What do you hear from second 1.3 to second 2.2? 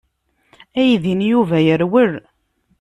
Yuba yerwel.